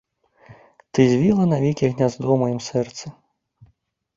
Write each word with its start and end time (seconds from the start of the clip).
Ты 0.95 1.01
звіла 1.11 1.43
навекі 1.51 1.85
гняздо 1.91 2.23
ў 2.25 2.35
маім 2.45 2.59
сэрцы. 2.69 3.05